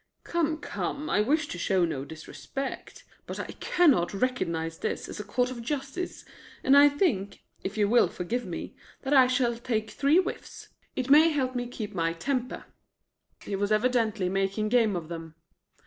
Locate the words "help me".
11.29-11.67